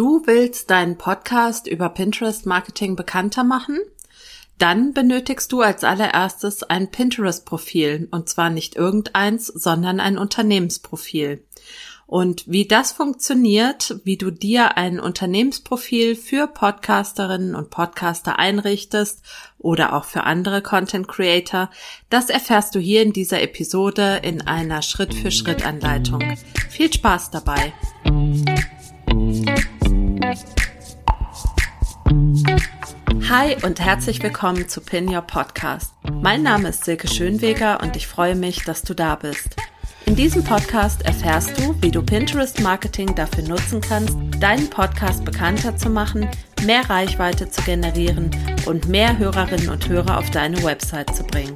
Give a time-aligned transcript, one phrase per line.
[0.00, 3.80] Du willst deinen Podcast über Pinterest Marketing bekannter machen?
[4.56, 11.44] Dann benötigst du als allererstes ein Pinterest-Profil und zwar nicht irgendeins, sondern ein Unternehmensprofil.
[12.06, 19.20] Und wie das funktioniert, wie du dir ein Unternehmensprofil für Podcasterinnen und Podcaster einrichtest
[19.58, 21.68] oder auch für andere Content Creator,
[22.08, 26.22] das erfährst du hier in dieser Episode in einer Schritt-für-Schritt-Anleitung.
[26.70, 27.74] Viel Spaß dabei!
[33.28, 35.92] Hi und herzlich willkommen zu Pin Your Podcast.
[36.12, 39.56] Mein Name ist Silke Schönweger und ich freue mich, dass du da bist.
[40.06, 45.76] In diesem Podcast erfährst du, wie du Pinterest Marketing dafür nutzen kannst, deinen Podcast bekannter
[45.76, 46.28] zu machen,
[46.64, 48.30] mehr Reichweite zu generieren
[48.66, 51.54] und mehr Hörerinnen und Hörer auf deine Website zu bringen.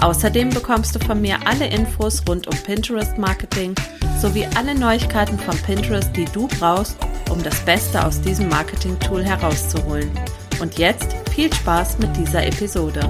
[0.00, 3.74] Außerdem bekommst du von mir alle Infos rund um Pinterest Marketing
[4.20, 6.96] sowie alle Neuigkeiten von Pinterest, die du brauchst,
[7.30, 10.10] um das Beste aus diesem Marketing-Tool herauszuholen.
[10.60, 13.00] Und jetzt viel Spaß mit dieser Episode.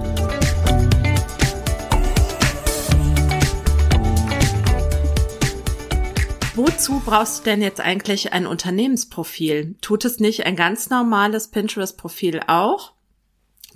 [6.56, 9.74] Wozu brauchst du denn jetzt eigentlich ein Unternehmensprofil?
[9.80, 12.92] Tut es nicht ein ganz normales Pinterest-Profil auch?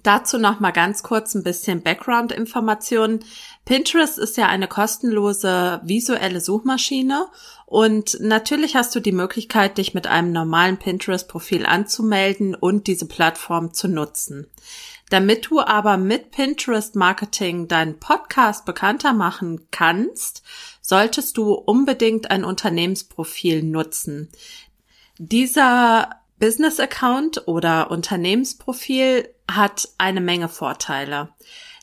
[0.02, 3.24] Dazu noch mal ganz kurz ein bisschen Background-Informationen.
[3.64, 7.26] Pinterest ist ja eine kostenlose visuelle Suchmaschine
[7.66, 13.74] und natürlich hast du die Möglichkeit, dich mit einem normalen Pinterest-Profil anzumelden und diese Plattform
[13.74, 14.46] zu nutzen.
[15.10, 20.42] Damit du aber mit Pinterest Marketing deinen Podcast bekannter machen kannst,
[20.80, 24.30] solltest du unbedingt ein Unternehmensprofil nutzen.
[25.18, 31.30] Dieser Business Account oder Unternehmensprofil hat eine Menge Vorteile.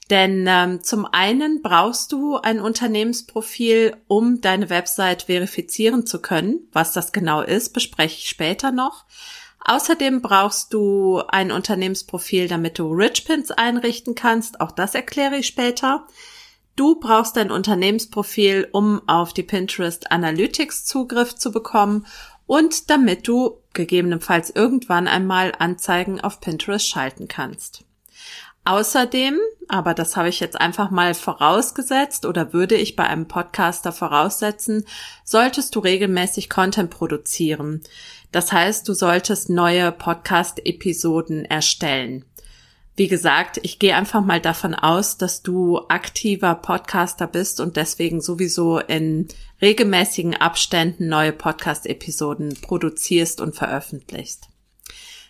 [0.09, 6.67] Denn ähm, zum einen brauchst du ein Unternehmensprofil, um deine Website verifizieren zu können.
[6.72, 9.06] Was das genau ist, bespreche ich später noch.
[9.67, 14.62] Außerdem brauchst du ein Unternehmensprofil, damit du Richpins einrichten kannst.
[14.62, 16.06] Auch das erkläre ich später.
[16.75, 22.06] Du brauchst ein Unternehmensprofil, um auf die Pinterest Analytics Zugriff zu bekommen
[22.47, 27.83] und damit du gegebenenfalls irgendwann einmal Anzeigen auf Pinterest schalten kannst.
[28.67, 33.91] Außerdem, aber das habe ich jetzt einfach mal vorausgesetzt oder würde ich bei einem Podcaster
[33.91, 34.85] voraussetzen,
[35.23, 37.81] solltest du regelmäßig Content produzieren.
[38.31, 42.25] Das heißt, du solltest neue Podcast-Episoden erstellen.
[42.97, 48.22] Wie gesagt, ich gehe einfach mal davon aus, dass du aktiver Podcaster bist und deswegen
[48.22, 49.28] sowieso in
[49.61, 54.47] regelmäßigen Abständen neue Podcast-Episoden produzierst und veröffentlichst.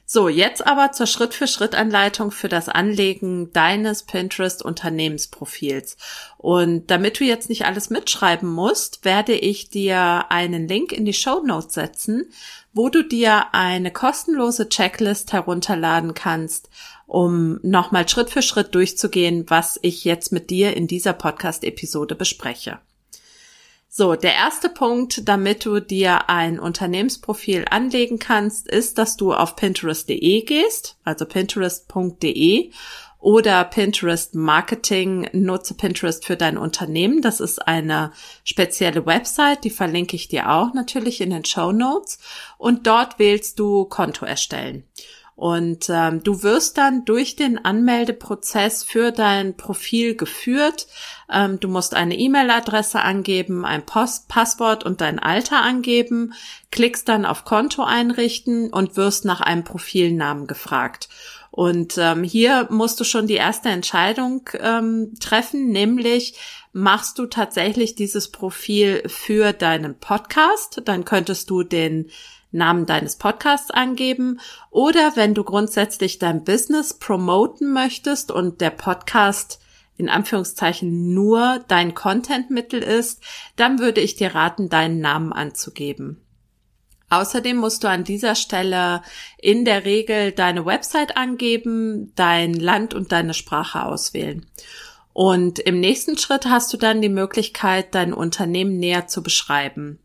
[0.07, 5.97] So, jetzt aber zur Schritt-für-Schritt-Anleitung für das Anlegen deines Pinterest-Unternehmensprofils.
[6.37, 11.13] Und damit du jetzt nicht alles mitschreiben musst, werde ich dir einen Link in die
[11.13, 12.29] Show Notes setzen,
[12.71, 16.69] wo du dir eine kostenlose Checklist herunterladen kannst,
[17.07, 22.79] um nochmal Schritt für Schritt durchzugehen, was ich jetzt mit dir in dieser Podcast-Episode bespreche.
[23.97, 29.55] So, der erste Punkt, damit du dir ein Unternehmensprofil anlegen kannst, ist, dass du auf
[29.55, 32.71] pinterest.de gehst, also pinterest.de
[33.25, 37.21] oder Pinterest Marketing, nutze Pinterest für dein Unternehmen.
[37.21, 38.11] Das ist eine
[38.43, 42.19] spezielle Website, die verlinke ich dir auch natürlich in den Show Notes.
[42.57, 44.83] Und dort wählst du Konto erstellen.
[45.35, 50.87] Und ähm, du wirst dann durch den Anmeldeprozess für dein Profil geführt.
[51.29, 56.33] Ähm, du musst eine E-Mail-Adresse angeben, ein Post Passwort und dein Alter angeben,
[56.71, 61.09] klickst dann auf Konto einrichten und wirst nach einem Profilnamen gefragt.
[61.51, 66.37] Und ähm, hier musst du schon die erste Entscheidung ähm, treffen, nämlich
[66.73, 72.11] machst du tatsächlich dieses Profil für deinen Podcast, dann könntest du den
[72.55, 74.39] Namen deines Podcasts angeben
[74.71, 79.59] oder wenn du grundsätzlich dein Business promoten möchtest und der Podcast
[79.97, 83.21] in Anführungszeichen nur dein Contentmittel ist,
[83.55, 86.21] dann würde ich dir raten, deinen Namen anzugeben.
[87.09, 89.01] Außerdem musst du an dieser Stelle
[89.37, 94.45] in der Regel deine Website angeben, dein Land und deine Sprache auswählen.
[95.13, 99.99] Und im nächsten Schritt hast du dann die Möglichkeit, dein Unternehmen näher zu beschreiben.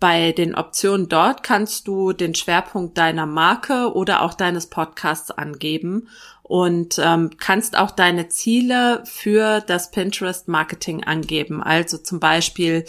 [0.00, 6.08] Bei den Optionen dort kannst du den Schwerpunkt deiner Marke oder auch deines Podcasts angeben
[6.42, 11.62] und ähm, kannst auch deine Ziele für das Pinterest Marketing angeben.
[11.62, 12.86] Also zum Beispiel,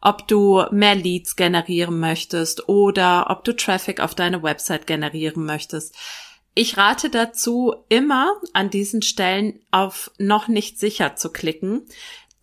[0.00, 5.94] ob du mehr Leads generieren möchtest oder ob du Traffic auf deine Website generieren möchtest.
[6.56, 11.82] Ich rate dazu, immer an diesen Stellen auf noch nicht sicher zu klicken,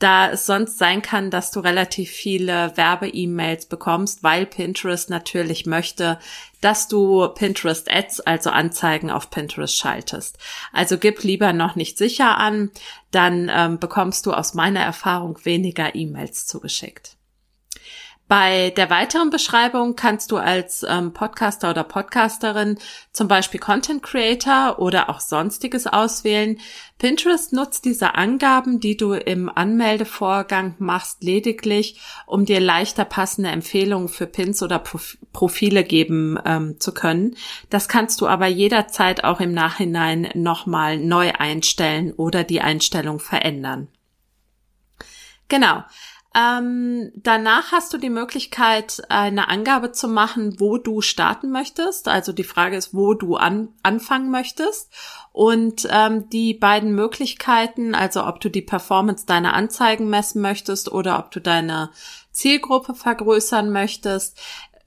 [0.01, 6.17] da es sonst sein kann, dass du relativ viele Werbe-E-Mails bekommst, weil Pinterest natürlich möchte,
[6.59, 10.37] dass du Pinterest Ads, also Anzeigen auf Pinterest schaltest.
[10.73, 12.71] Also gib lieber noch nicht sicher an,
[13.11, 17.17] dann ähm, bekommst du aus meiner Erfahrung weniger E-Mails zugeschickt.
[18.31, 22.79] Bei der weiteren Beschreibung kannst du als ähm, Podcaster oder Podcasterin
[23.11, 26.57] zum Beispiel Content Creator oder auch sonstiges auswählen.
[26.97, 34.07] Pinterest nutzt diese Angaben, die du im Anmeldevorgang machst, lediglich, um dir leichter passende Empfehlungen
[34.07, 37.35] für Pins oder Profile geben ähm, zu können.
[37.69, 43.89] Das kannst du aber jederzeit auch im Nachhinein nochmal neu einstellen oder die Einstellung verändern.
[45.49, 45.83] Genau.
[46.33, 52.07] Ähm, danach hast du die Möglichkeit, eine Angabe zu machen, wo du starten möchtest.
[52.07, 54.89] Also die Frage ist, wo du an, anfangen möchtest.
[55.33, 61.19] Und ähm, die beiden Möglichkeiten, also ob du die Performance deiner Anzeigen messen möchtest oder
[61.19, 61.89] ob du deine
[62.31, 64.39] Zielgruppe vergrößern möchtest,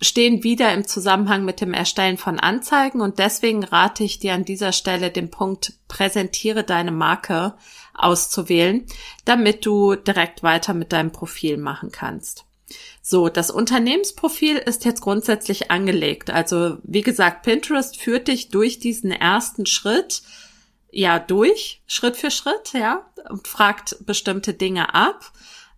[0.05, 4.45] stehen wieder im Zusammenhang mit dem Erstellen von Anzeigen und deswegen rate ich dir an
[4.45, 7.55] dieser Stelle den Punkt Präsentiere deine Marke
[7.95, 8.87] auszuwählen,
[9.25, 12.45] damit du direkt weiter mit deinem Profil machen kannst.
[13.03, 16.31] So, das Unternehmensprofil ist jetzt grundsätzlich angelegt.
[16.31, 20.23] Also, wie gesagt, Pinterest führt dich durch diesen ersten Schritt,
[20.91, 25.33] ja, durch, Schritt für Schritt, ja, und fragt bestimmte Dinge ab.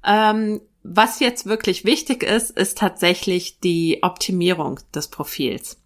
[0.04, 5.78] Ähm, was jetzt wirklich wichtig ist, ist tatsächlich die Optimierung des Profils.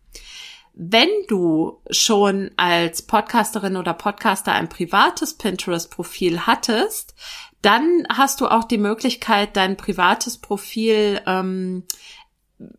[0.75, 7.15] Wenn du schon als Podcasterin oder Podcaster ein privates Pinterest-Profil hattest,
[7.63, 11.85] dann hast du auch die Möglichkeit, dein privates Profil ähm,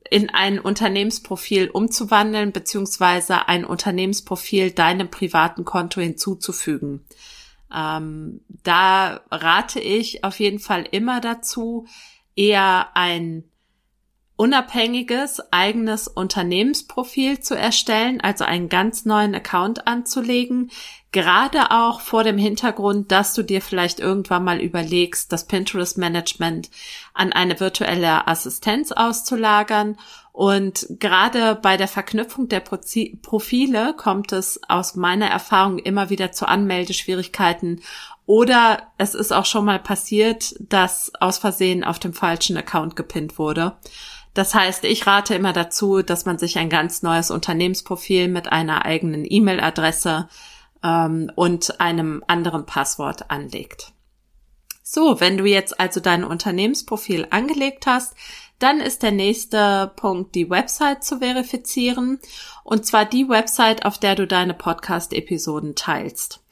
[0.09, 7.03] in ein Unternehmensprofil umzuwandeln, beziehungsweise ein Unternehmensprofil deinem privaten Konto hinzuzufügen.
[7.73, 11.85] Ähm, da rate ich auf jeden Fall immer dazu,
[12.35, 13.43] eher ein
[14.41, 20.71] unabhängiges eigenes Unternehmensprofil zu erstellen, also einen ganz neuen Account anzulegen,
[21.11, 26.71] gerade auch vor dem Hintergrund, dass du dir vielleicht irgendwann mal überlegst, das Pinterest Management
[27.13, 29.97] an eine virtuelle Assistenz auszulagern.
[30.33, 36.47] Und gerade bei der Verknüpfung der Profile kommt es aus meiner Erfahrung immer wieder zu
[36.47, 37.81] Anmeldeschwierigkeiten
[38.25, 43.37] oder es ist auch schon mal passiert, dass aus Versehen auf dem falschen Account gepinnt
[43.37, 43.73] wurde.
[44.33, 48.85] Das heißt, ich rate immer dazu, dass man sich ein ganz neues Unternehmensprofil mit einer
[48.85, 50.29] eigenen E-Mail-Adresse
[50.81, 53.91] ähm, und einem anderen Passwort anlegt.
[54.93, 58.13] So, wenn du jetzt also dein Unternehmensprofil angelegt hast,
[58.59, 62.19] dann ist der nächste Punkt, die Website zu verifizieren.
[62.65, 66.43] Und zwar die Website, auf der du deine Podcast-Episoden teilst.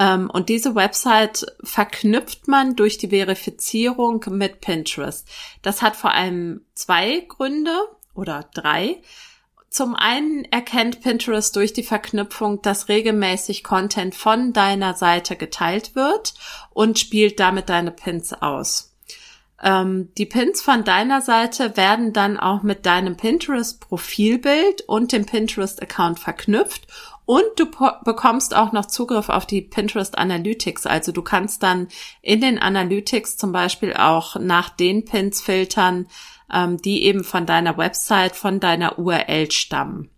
[0.00, 5.28] Ähm, und diese Website verknüpft man durch die Verifizierung mit Pinterest.
[5.62, 7.78] Das hat vor allem zwei Gründe
[8.14, 9.00] oder drei.
[9.76, 16.32] Zum einen erkennt Pinterest durch die Verknüpfung, dass regelmäßig Content von deiner Seite geteilt wird
[16.70, 18.94] und spielt damit deine Pins aus.
[19.62, 26.20] Ähm, die Pins von deiner Seite werden dann auch mit deinem Pinterest-Profilbild und dem Pinterest-Account
[26.20, 26.86] verknüpft
[27.26, 27.66] und du
[28.02, 30.86] bekommst auch noch Zugriff auf die Pinterest Analytics.
[30.86, 31.88] Also du kannst dann
[32.22, 36.06] in den Analytics zum Beispiel auch nach den Pins filtern,
[36.52, 40.10] ähm, die eben von deiner Website, von deiner URL stammen.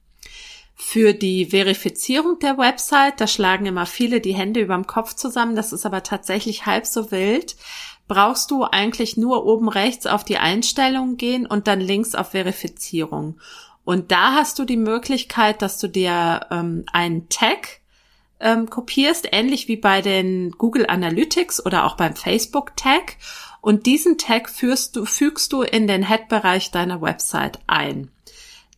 [0.75, 5.73] Für die Verifizierung der Website, da schlagen immer viele die Hände überm Kopf zusammen, das
[5.73, 7.57] ist aber tatsächlich halb so wild,
[8.07, 13.41] brauchst du eigentlich nur oben rechts auf die Einstellungen gehen und dann links auf Verifizierung.
[13.85, 17.81] Und da hast du die Möglichkeit, dass du dir ähm, einen Tag
[18.41, 23.17] ähm, kopierst, ähnlich wie bei den Google Analytics oder auch beim Facebook Tag.
[23.69, 28.11] Und diesen Tag führst du, fügst du in den Head-Bereich deiner Website ein.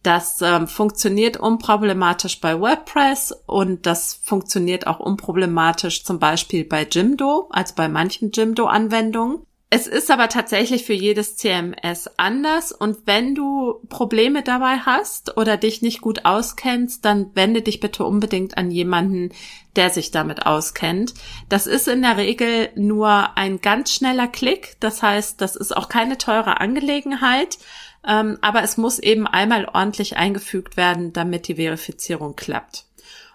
[0.02, 7.46] Das ähm, funktioniert unproblematisch bei WordPress und das funktioniert auch unproblematisch zum Beispiel bei Jimdo,
[7.52, 9.46] also bei manchen Jimdo-Anwendungen.
[9.72, 15.56] Es ist aber tatsächlich für jedes CMS anders und wenn du Probleme dabei hast oder
[15.56, 19.30] dich nicht gut auskennst, dann wende dich bitte unbedingt an jemanden,
[19.76, 21.14] der sich damit auskennt.
[21.48, 25.88] Das ist in der Regel nur ein ganz schneller Klick, das heißt, das ist auch
[25.88, 27.56] keine teure Angelegenheit,
[28.04, 32.86] ähm, aber es muss eben einmal ordentlich eingefügt werden, damit die Verifizierung klappt.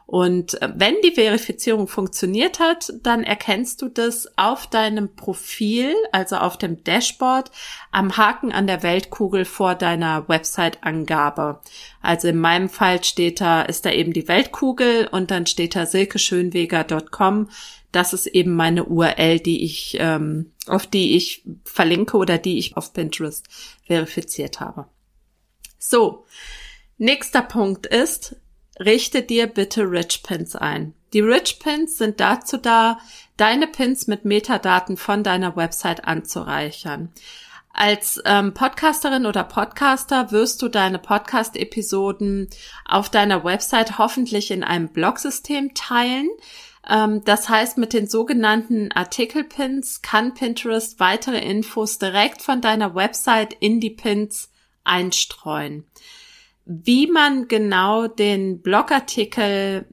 [0.08, 6.38] Und äh, wenn die Verifizierung funktioniert hat, dann erkennst du das auf deinem Profil, also
[6.38, 7.50] auf dem Dashboard,
[7.92, 11.60] am Haken an der Weltkugel vor deiner Website-Angabe.
[12.02, 15.86] Also in meinem Fall steht da, ist da eben die Weltkugel und dann steht da
[15.86, 17.50] silkeschönweger.com.
[17.92, 22.78] das ist eben meine URL, die ich, ähm, auf die ich verlinke oder die ich
[22.78, 23.48] auf Pinterest
[23.88, 24.86] verifiziert habe.
[25.80, 26.26] So,
[26.98, 28.36] nächster Punkt ist,
[28.80, 30.94] richte dir bitte Rich Pins ein.
[31.14, 33.00] Die Rich Pins sind dazu da,
[33.38, 37.12] deine Pins mit Metadaten von deiner Website anzureichern.
[37.78, 42.50] Als ähm, Podcasterin oder Podcaster wirst du deine Podcast-Episoden
[42.86, 46.30] auf deiner Website hoffentlich in einem Blogsystem teilen.
[46.90, 53.54] Ähm, das heißt, mit den sogenannten Artikelpins kann Pinterest weitere Infos direkt von deiner Website
[53.60, 54.52] in die Pins
[54.86, 55.86] einstreuen.
[56.66, 59.86] Wie man genau den Blogartikel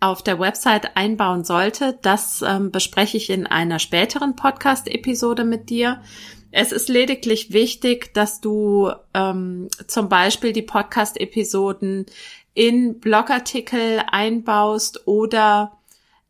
[0.00, 6.02] auf der Website einbauen sollte, das ähm, bespreche ich in einer späteren Podcast-Episode mit dir.
[6.50, 12.06] Es ist lediglich wichtig, dass du ähm, zum Beispiel die Podcast-Episoden
[12.54, 15.72] in Blogartikel einbaust oder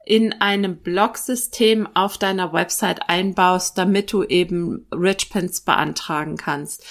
[0.06, 6.84] in einem Blogsystem auf deiner Website einbaust, damit du eben Richpins beantragen kannst.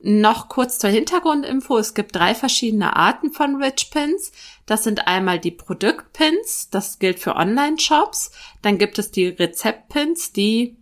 [0.00, 1.76] Noch kurz zur Hintergrundinfo.
[1.76, 4.30] Es gibt drei verschiedene Arten von Rich Pins.
[4.64, 6.70] Das sind einmal die Produktpins.
[6.70, 8.30] Das gilt für Online-Shops.
[8.62, 10.76] Dann gibt es die Rezeptpins, die,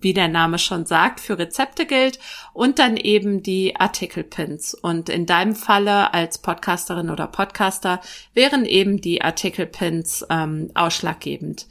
[0.00, 2.18] wie der Name schon sagt, für Rezepte gilt.
[2.52, 4.74] Und dann eben die Artikelpins.
[4.74, 8.02] Und in deinem Falle als Podcasterin oder Podcaster
[8.34, 11.66] wären eben die Artikelpins ähm, ausschlaggebend.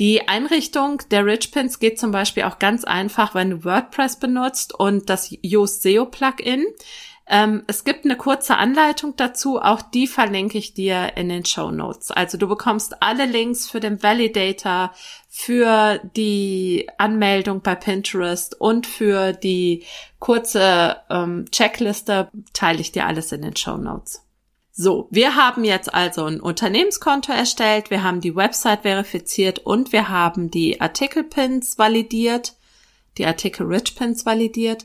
[0.00, 4.74] Die Einrichtung der Rich Pins geht zum Beispiel auch ganz einfach, wenn du WordPress benutzt
[4.74, 6.64] und das Yoast SEO Plugin.
[7.26, 11.70] Ähm, es gibt eine kurze Anleitung dazu, auch die verlinke ich dir in den Show
[11.70, 12.10] Notes.
[12.10, 14.92] Also du bekommst alle Links für den Validator,
[15.30, 19.84] für die Anmeldung bei Pinterest und für die
[20.18, 24.23] kurze ähm, Checkliste teile ich dir alles in den Show Notes.
[24.76, 30.08] So, wir haben jetzt also ein Unternehmenskonto erstellt, wir haben die Website verifiziert und wir
[30.08, 32.54] haben die Artikelpins validiert,
[33.16, 34.84] die Artikel Rich Pins validiert.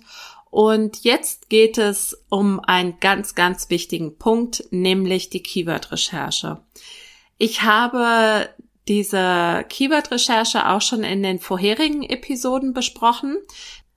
[0.51, 6.59] Und jetzt geht es um einen ganz, ganz wichtigen Punkt, nämlich die Keyword-Recherche.
[7.39, 8.47] Ich habe
[8.87, 13.37] diese Keyword-Recherche auch schon in den vorherigen Episoden besprochen.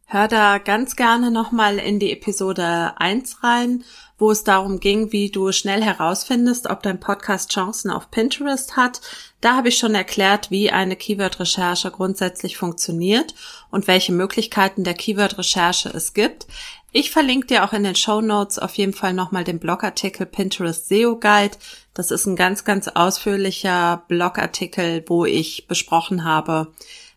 [0.06, 3.84] Hör da ganz gerne nochmal in die Episode 1 rein
[4.22, 9.00] wo es darum ging, wie du schnell herausfindest, ob dein Podcast Chancen auf Pinterest hat.
[9.40, 13.34] Da habe ich schon erklärt, wie eine Keyword-Recherche grundsätzlich funktioniert
[13.72, 16.46] und welche Möglichkeiten der Keyword-Recherche es gibt.
[16.92, 20.88] Ich verlinke dir auch in den Show Notes auf jeden Fall nochmal den Blogartikel Pinterest
[20.88, 21.56] SEO Guide.
[21.92, 26.72] Das ist ein ganz, ganz ausführlicher Blogartikel, wo ich besprochen habe,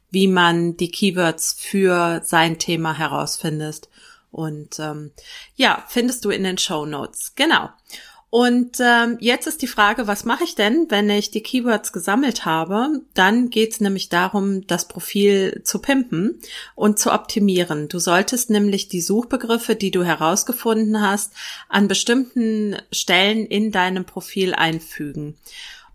[0.10, 3.90] wie man die Keywords für sein Thema herausfindet.
[4.36, 5.12] Und ähm,
[5.56, 7.36] ja, findest du in den Show Notes.
[7.36, 7.70] Genau.
[8.30, 12.44] Und ähm, jetzt ist die Frage, was mache ich denn, wenn ich die Keywords gesammelt
[12.44, 13.00] habe?
[13.14, 16.42] Dann geht es nämlich darum, das Profil zu pimpen
[16.76, 17.88] und zu optimieren.
[17.88, 21.32] Du solltest nämlich die Suchbegriffe, die du herausgefunden hast,
[21.70, 25.38] an bestimmten Stellen in deinem Profil einfügen.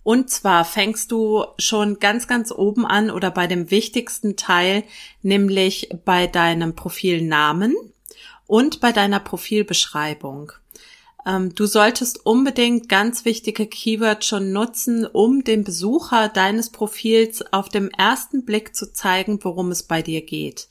[0.02, 4.84] Und zwar fängst du schon ganz, ganz oben an oder bei dem wichtigsten Teil,
[5.20, 7.76] nämlich bei deinem Profilnamen
[8.50, 10.50] und bei deiner Profilbeschreibung.
[11.24, 17.68] Ähm, du solltest unbedingt ganz wichtige Keywords schon nutzen, um dem Besucher deines Profils auf
[17.68, 20.68] dem ersten Blick zu zeigen, worum es bei dir geht.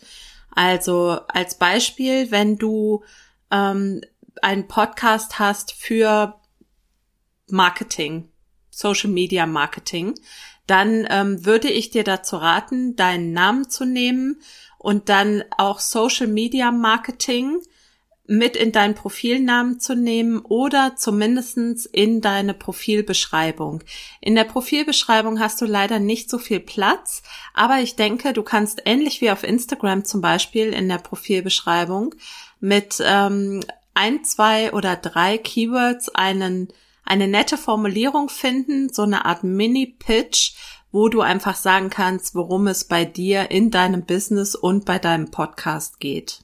[0.51, 3.05] Also als Beispiel, wenn du
[3.49, 4.01] ähm,
[4.41, 6.35] einen Podcast hast für
[7.47, 8.27] Marketing,
[8.71, 10.15] Social Media Marketing,
[10.67, 14.41] dann ähm, würde ich dir dazu raten, deinen Namen zu nehmen
[14.77, 17.61] und dann auch Social Media Marketing
[18.29, 23.83] mit in deinen Profilnamen zu nehmen oder zumindestens in deine Profilbeschreibung.
[24.21, 27.23] In der Profilbeschreibung hast du leider nicht so viel Platz,
[27.55, 32.13] aber ich denke, du kannst ähnlich wie auf Instagram zum Beispiel in der Profilbeschreibung
[32.59, 33.61] mit ähm,
[33.95, 36.67] ein, zwei oder drei Keywords einen,
[37.03, 40.53] eine nette Formulierung finden, so eine Art Mini-Pitch,
[40.91, 45.31] wo du einfach sagen kannst, worum es bei dir in deinem Business und bei deinem
[45.31, 46.41] Podcast geht.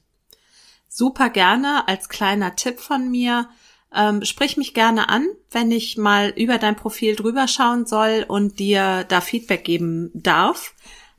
[0.98, 3.50] Super gerne als kleiner Tipp von mir.
[3.94, 8.60] Ähm, sprich mich gerne an, wenn ich mal über dein Profil drüber schauen soll und
[8.60, 10.74] dir da Feedback geben darf.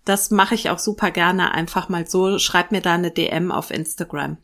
[0.06, 2.38] Das mache ich auch super gerne einfach mal so.
[2.38, 4.38] Schreib mir da eine DM auf Instagram.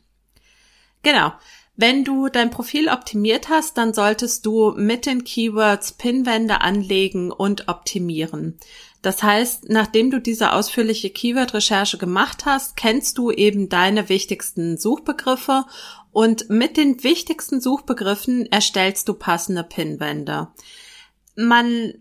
[1.03, 1.33] Genau.
[1.77, 7.69] Wenn du dein Profil optimiert hast, dann solltest du mit den Keywords Pinwände anlegen und
[7.69, 8.59] optimieren.
[9.03, 15.65] Das heißt, nachdem du diese ausführliche Keyword-Recherche gemacht hast, kennst du eben deine wichtigsten Suchbegriffe
[16.13, 20.49] und mit den wichtigsten Suchbegriffen erstellst du passende Pinwände.
[21.35, 21.95] Man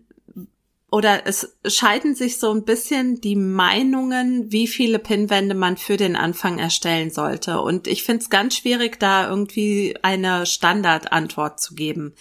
[0.92, 6.16] oder es scheiden sich so ein bisschen die Meinungen, wie viele Pinwände man für den
[6.16, 7.62] Anfang erstellen sollte.
[7.62, 12.14] Und ich finde es ganz schwierig, da irgendwie eine Standardantwort zu geben.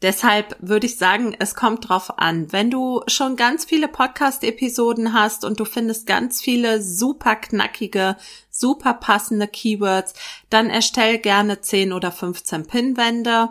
[0.00, 2.52] Deshalb würde ich sagen, es kommt drauf an.
[2.52, 8.16] Wenn du schon ganz viele Podcast-Episoden hast und du findest ganz viele super knackige,
[8.48, 10.14] super passende Keywords,
[10.50, 13.50] dann erstell gerne 10 oder 15 Pinwände.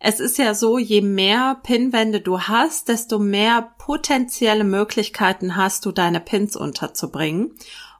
[0.00, 5.92] Es ist ja so, je mehr Pinwände du hast, desto mehr potenzielle Möglichkeiten hast du,
[5.92, 7.52] deine Pins unterzubringen.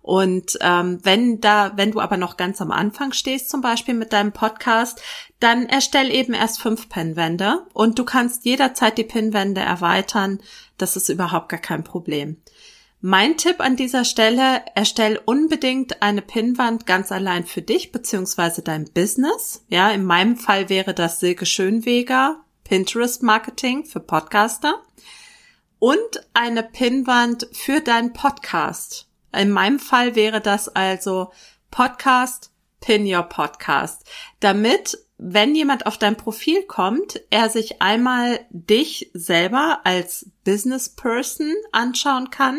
[0.04, 4.12] Und ähm, wenn da, wenn du aber noch ganz am Anfang stehst, zum Beispiel mit
[4.12, 5.00] deinem Podcast,
[5.40, 10.40] dann erstell eben erst fünf Pinwände und du kannst jederzeit die Pinwände erweitern.
[10.76, 12.36] Das ist überhaupt gar kein Problem.
[13.00, 18.84] Mein Tipp an dieser Stelle, erstell unbedingt eine Pinnwand ganz allein für dich beziehungsweise dein
[18.92, 19.64] Business.
[19.68, 24.82] Ja, in meinem Fall wäre das Silke Schönweger Pinterest Marketing für Podcaster
[25.78, 29.08] und eine Pinnwand für deinen Podcast.
[29.34, 31.32] In meinem Fall wäre das also
[31.70, 34.04] Podcast, Pin Your Podcast,
[34.40, 41.54] damit wenn jemand auf dein Profil kommt, er sich einmal dich selber als Business Person
[41.72, 42.58] anschauen kann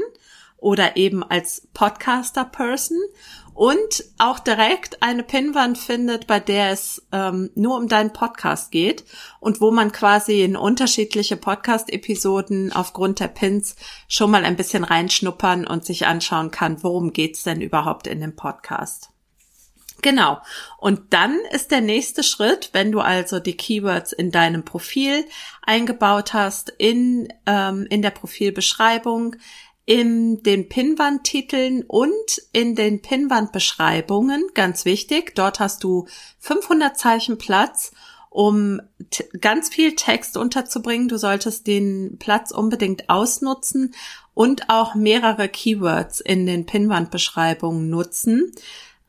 [0.57, 2.97] oder eben als Podcaster Person
[3.55, 9.05] und auch direkt eine Pinwand findet, bei der es ähm, nur um deinen Podcast geht
[9.39, 13.77] und wo man quasi in unterschiedliche Podcast-Episoden aufgrund der Pins
[14.09, 18.35] schon mal ein bisschen reinschnuppern und sich anschauen kann, worum geht's denn überhaupt in dem
[18.35, 19.09] Podcast.
[20.01, 20.39] Genau.
[20.77, 25.25] Und dann ist der nächste Schritt, wenn du also die Keywords in deinem Profil
[25.61, 29.37] eingebaut hast, in, ähm, in der Profilbeschreibung,
[29.85, 35.35] in den Pinwandtiteln und in den Pinwandbeschreibungen, ganz wichtig.
[35.35, 36.07] Dort hast du
[36.39, 37.91] 500 Zeichen Platz,
[38.29, 38.81] um
[39.39, 41.07] ganz viel Text unterzubringen.
[41.07, 43.93] Du solltest den Platz unbedingt ausnutzen
[44.33, 48.51] und auch mehrere Keywords in den Pinwandbeschreibungen nutzen.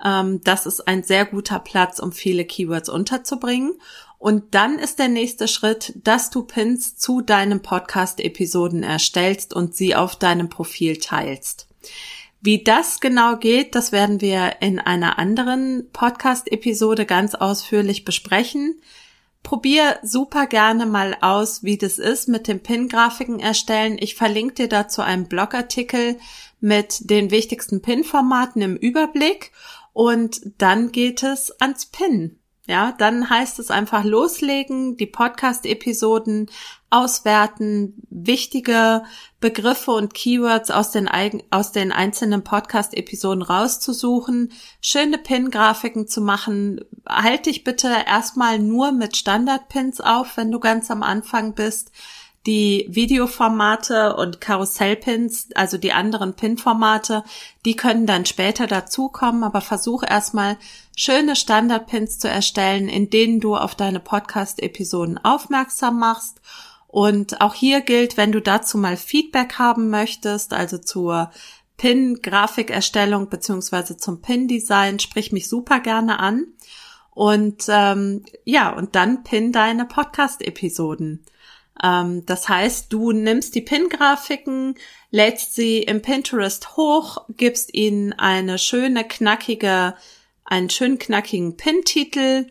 [0.04, 3.74] Ähm, das ist ein sehr guter Platz, um viele Keywords unterzubringen.
[4.18, 9.94] Und dann ist der nächste Schritt, dass du Pins zu deinen Podcast-Episoden erstellst und sie
[9.94, 11.68] auf deinem Profil teilst.
[12.40, 18.80] Wie das genau geht, das werden wir in einer anderen Podcast-Episode ganz ausführlich besprechen.
[19.42, 23.96] Probier super gerne mal aus, wie das ist mit den Pin-Grafiken erstellen.
[24.00, 26.18] Ich verlinke dir dazu einen Blogartikel
[26.60, 29.52] mit den wichtigsten Pin-Formaten im Überblick
[29.96, 32.38] und dann geht es ans Pin.
[32.66, 36.50] Ja, dann heißt es einfach loslegen, die Podcast-Episoden
[36.90, 39.04] auswerten, wichtige
[39.40, 41.08] Begriffe und Keywords aus den,
[41.50, 46.84] aus den einzelnen Podcast-Episoden rauszusuchen, schöne Pin-Grafiken zu machen.
[47.08, 51.90] Halt dich bitte erstmal nur mit Standard-Pins auf, wenn du ganz am Anfang bist
[52.46, 57.24] die Videoformate und Karussellpins, also die anderen Pin-Formate,
[57.64, 60.56] die können dann später dazukommen, aber versuch erstmal
[60.96, 66.40] schöne Standard-Pins zu erstellen, in denen du auf deine Podcast-Episoden aufmerksam machst.
[66.86, 71.30] Und auch hier gilt, wenn du dazu mal Feedback haben möchtest, also zur
[71.76, 76.46] Pin-Grafikerstellung beziehungsweise zum Pin-Design, sprich mich super gerne an.
[77.10, 81.24] Und ähm, ja, und dann pin deine Podcast-Episoden.
[81.82, 84.76] Ähm, das heißt, du nimmst die Pin-Grafiken,
[85.10, 89.94] lädst sie im Pinterest hoch, gibst ihnen eine schöne, knackige,
[90.44, 92.46] einen schön knackigen Pin-Titel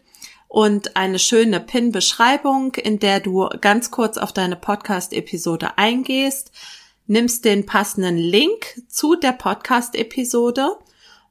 [0.48, 6.52] und eine schöne Pin-Beschreibung, in der du ganz kurz auf deine Podcast-Episode eingehst,
[7.08, 10.78] nimmst den passenden Link zu der Podcast-Episode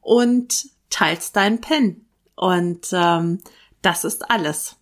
[0.00, 2.06] und teilst deinen Pin.
[2.36, 3.40] Und ähm,
[3.82, 4.76] das ist alles.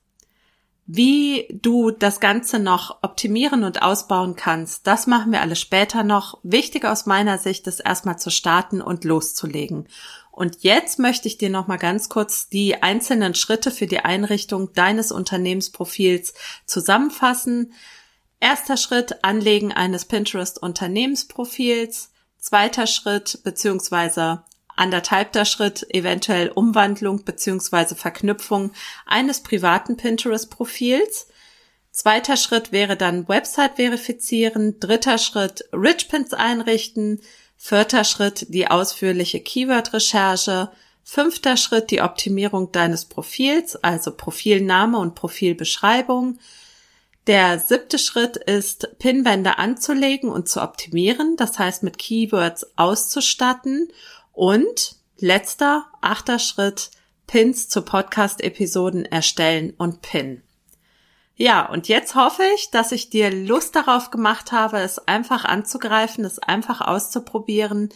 [0.87, 6.39] Wie du das Ganze noch optimieren und ausbauen kannst, das machen wir alle später noch.
[6.43, 9.87] Wichtig aus meiner Sicht ist erstmal zu starten und loszulegen.
[10.33, 14.73] Und jetzt möchte ich dir noch mal ganz kurz die einzelnen Schritte für die Einrichtung
[14.73, 16.35] deines Unternehmensprofils
[16.67, 17.75] zusammenfassen.
[18.41, 22.11] Erster Schritt, Anlegen eines Pinterest Unternehmensprofils.
[22.39, 24.43] Zweiter Schritt, beziehungsweise
[24.77, 28.73] anderthalbter Schritt, eventuell Umwandlung beziehungsweise Verknüpfung
[29.07, 31.29] eines privaten Pinterest-Profils.
[31.91, 34.81] Zweiter Schritt wäre dann Website verifizieren.
[34.81, 37.21] Dritter Schritt Richpins einrichten.
[37.57, 40.71] Vierter Schritt die ausführliche Keyword-Recherche.
[41.05, 46.39] Fünfter Schritt die Optimierung deines Profils, also Profilname und Profilbeschreibung.
[47.27, 53.89] Der siebte Schritt ist, Pinwände anzulegen und zu optimieren, das heißt mit Keywords auszustatten.
[54.33, 56.91] Und letzter, achter Schritt,
[57.27, 60.43] Pins zu Podcast-Episoden erstellen und pinnen.
[61.35, 66.25] Ja, und jetzt hoffe ich, dass ich dir Lust darauf gemacht habe, es einfach anzugreifen,
[66.25, 67.89] es einfach auszuprobieren.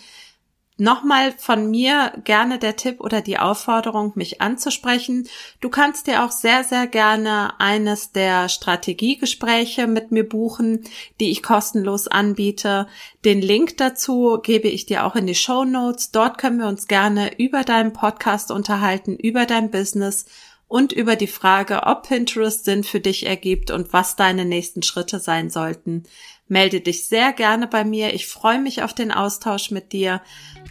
[0.79, 5.27] Nochmal von mir gerne der Tipp oder die Aufforderung, mich anzusprechen.
[5.62, 10.85] Du kannst dir auch sehr, sehr gerne eines der Strategiegespräche mit mir buchen,
[11.19, 12.89] die ich kostenlos anbiete.
[13.25, 16.11] Den Link dazu gebe ich dir auch in die Show Notes.
[16.11, 20.27] Dort können wir uns gerne über deinen Podcast unterhalten, über dein Business
[20.69, 25.21] und über die Frage, ob Pinterest Sinn für dich ergibt und was deine nächsten Schritte
[25.21, 26.05] sein sollten.
[26.49, 28.15] Melde dich sehr gerne bei mir.
[28.15, 30.23] Ich freue mich auf den Austausch mit dir.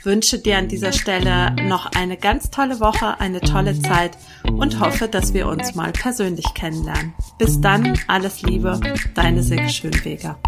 [0.04, 4.18] Wünsche dir an dieser Stelle noch eine ganz tolle Woche, eine tolle Zeit
[4.50, 7.14] und hoffe, dass wir uns mal persönlich kennenlernen.
[7.38, 8.80] Bis dann, alles Liebe,
[9.16, 10.40] deine Silke Schönweger.